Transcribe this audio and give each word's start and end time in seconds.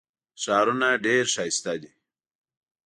ښارونه 0.41 0.89
ډېر 1.05 1.23
ښایسته 1.33 1.73
دي. 1.81 1.91